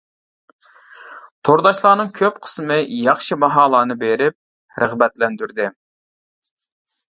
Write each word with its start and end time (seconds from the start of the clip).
تورداشلارنىڭ 1.49 2.09
كۆپ 2.21 2.39
قىسمى 2.47 2.79
ياخشى 3.03 3.39
باھالارنى 3.45 3.99
بېرىپ 4.07 4.83
رىغبەتلەندۈردى. 4.87 5.71